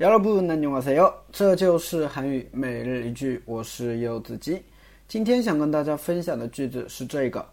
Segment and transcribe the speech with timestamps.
[0.00, 4.64] 여러분안녕하세요，这就是韩语每日一句，我是柚子鸡。
[5.06, 7.46] 今天想跟大家分享的句子是这个：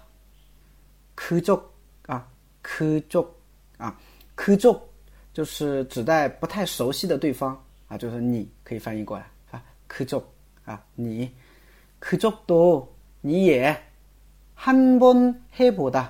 [1.16, 1.61] 그쪽
[2.08, 2.27] 啊，
[2.61, 3.27] 그쪽
[3.77, 3.95] 啊，
[4.35, 4.80] 그쪽
[5.33, 10.23] 就是指代不太熟悉的对方啊，就是你可以翻译过来啊，그쪽
[10.66, 11.31] 啊，你
[11.99, 12.88] 그쪽도
[13.21, 13.75] 你也
[14.55, 16.09] 한번해보 다，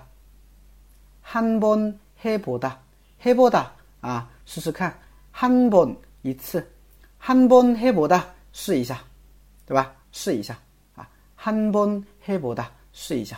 [1.24, 2.76] 한번해보 다，
[3.24, 3.68] 해보다
[4.02, 4.94] 啊，试试看，
[5.32, 6.64] 한번一次。
[7.20, 9.00] 한번해보 다， 试一下，
[9.66, 9.96] 对吧？
[10.12, 10.60] 试一下啊，
[11.40, 13.38] 한번해보 다， 试一下，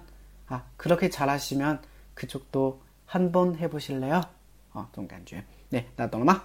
[0.48, 4.22] 啊，그렇게잘하시면그쪽도 한번 해보실래요?
[4.74, 6.44] 어, 这种感觉，那那懂了吗？